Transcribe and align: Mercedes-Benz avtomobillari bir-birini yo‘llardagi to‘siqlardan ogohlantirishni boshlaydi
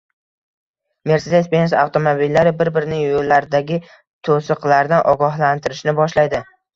Mercedes-Benz 1.09 1.75
avtomobillari 1.81 2.53
bir-birini 2.61 3.01
yo‘llardagi 3.01 3.77
to‘siqlardan 4.29 5.05
ogohlantirishni 5.13 5.95
boshlaydi 6.01 6.41